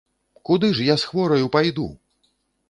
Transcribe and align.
Куды 0.49 0.69
ж 0.79 0.87
я 0.87 0.95
з 1.01 1.11
хвораю 1.11 1.45
пайду! 1.57 1.87